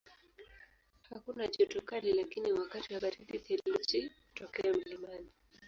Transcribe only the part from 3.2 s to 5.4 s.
theluji hutokea mlimani.